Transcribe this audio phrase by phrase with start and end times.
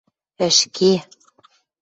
[0.47, 0.93] Ӹшке!